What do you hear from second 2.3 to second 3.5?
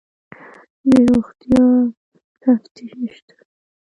تفتیش شته؟